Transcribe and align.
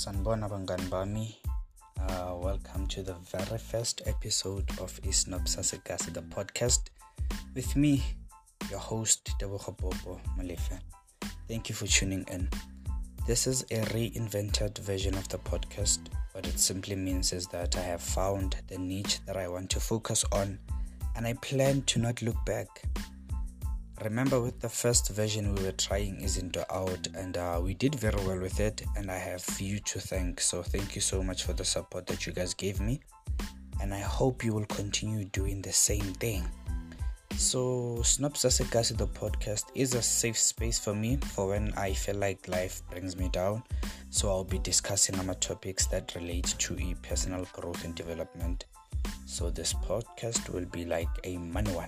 Sanbona 0.00 0.48
bangani 0.48 0.88
bami. 0.88 1.36
Uh, 1.98 2.34
welcome 2.34 2.86
to 2.86 3.02
the 3.02 3.12
very 3.12 3.58
first 3.58 4.00
episode 4.06 4.66
of 4.80 4.98
Isnopsa 5.02 5.60
Segasi, 5.60 6.10
the 6.14 6.22
podcast, 6.22 6.84
with 7.54 7.76
me, 7.76 8.02
your 8.70 8.78
host 8.78 9.30
Tebogo 9.38 9.76
Popo 9.76 10.18
Malefe. 10.38 10.80
Thank 11.48 11.68
you 11.68 11.74
for 11.74 11.86
tuning 11.86 12.24
in. 12.30 12.48
This 13.26 13.46
is 13.46 13.60
a 13.64 13.82
reinvented 13.92 14.78
version 14.78 15.12
of 15.18 15.28
the 15.28 15.36
podcast. 15.36 15.98
What 16.32 16.46
it 16.46 16.58
simply 16.58 16.96
means 16.96 17.34
is 17.34 17.46
that 17.48 17.76
I 17.76 17.82
have 17.82 18.00
found 18.00 18.56
the 18.68 18.78
niche 18.78 19.20
that 19.26 19.36
I 19.36 19.48
want 19.48 19.68
to 19.68 19.80
focus 19.80 20.24
on, 20.32 20.58
and 21.14 21.26
I 21.26 21.34
plan 21.34 21.82
to 21.82 21.98
not 21.98 22.22
look 22.22 22.42
back. 22.46 22.68
Remember, 24.02 24.40
with 24.40 24.60
the 24.60 24.68
first 24.68 25.10
version, 25.10 25.54
we 25.54 25.62
were 25.62 25.72
trying 25.72 26.22
Isn't 26.22 26.56
Out, 26.70 27.06
and 27.14 27.36
uh, 27.36 27.60
we 27.62 27.74
did 27.74 27.94
very 27.96 28.16
well 28.24 28.38
with 28.38 28.58
it. 28.58 28.82
And 28.96 29.10
I 29.10 29.18
have 29.18 29.44
you 29.60 29.78
to 29.78 30.00
thank. 30.00 30.40
So, 30.40 30.62
thank 30.62 30.94
you 30.94 31.02
so 31.02 31.22
much 31.22 31.44
for 31.44 31.52
the 31.52 31.66
support 31.66 32.06
that 32.06 32.26
you 32.26 32.32
guys 32.32 32.54
gave 32.54 32.80
me. 32.80 33.00
And 33.82 33.92
I 33.92 33.98
hope 33.98 34.42
you 34.42 34.54
will 34.54 34.64
continue 34.64 35.26
doing 35.26 35.60
the 35.60 35.72
same 35.72 36.14
thing. 36.14 36.48
So, 37.36 37.98
Snopsasekasi, 38.00 38.96
the 38.96 39.06
podcast, 39.06 39.66
is 39.74 39.94
a 39.94 40.00
safe 40.00 40.38
space 40.38 40.78
for 40.78 40.94
me 40.94 41.16
for 41.16 41.48
when 41.48 41.74
I 41.74 41.92
feel 41.92 42.16
like 42.16 42.48
life 42.48 42.80
brings 42.90 43.18
me 43.18 43.28
down. 43.28 43.62
So, 44.08 44.30
I'll 44.30 44.44
be 44.44 44.60
discussing 44.60 45.18
other 45.18 45.34
topics 45.34 45.84
that 45.88 46.14
relate 46.14 46.54
to 46.58 46.78
e 46.78 46.96
personal 47.02 47.46
growth 47.52 47.84
and 47.84 47.94
development. 47.94 48.64
So, 49.26 49.50
this 49.50 49.74
podcast 49.74 50.48
will 50.48 50.66
be 50.66 50.86
like 50.86 51.10
a 51.24 51.36
manual 51.36 51.84